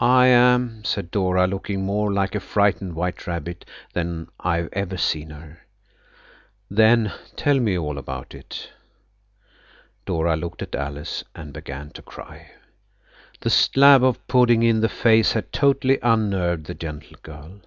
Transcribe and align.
"I 0.00 0.24
am," 0.28 0.84
said 0.84 1.10
Dora, 1.10 1.46
looking 1.46 1.84
more 1.84 2.10
like 2.10 2.34
a 2.34 2.40
frightened 2.40 2.94
white 2.94 3.26
rabbit 3.26 3.66
than 3.92 4.28
I've 4.42 4.70
ever 4.72 4.96
seen 4.96 5.28
her. 5.28 5.58
"Then 6.70 7.12
tell 7.36 7.60
me 7.60 7.76
all 7.76 7.98
about 7.98 8.34
it." 8.34 8.70
Dora 10.06 10.34
looked 10.34 10.62
at 10.62 10.74
Alice 10.74 11.24
and 11.34 11.52
began 11.52 11.90
to 11.90 12.00
cry. 12.00 12.52
That 13.42 13.50
slab 13.50 14.02
of 14.02 14.26
pudding 14.28 14.62
in 14.62 14.80
the 14.80 14.88
face 14.88 15.32
had 15.32 15.52
totally 15.52 15.98
unnerved 16.02 16.64
the 16.64 16.72
gentle 16.72 17.18
girl. 17.22 17.60